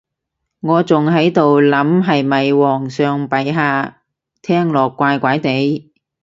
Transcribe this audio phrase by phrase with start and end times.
[0.61, 4.01] 我仲喺度諗係咪皇上陛下，
[4.41, 5.91] 聽落怪怪哋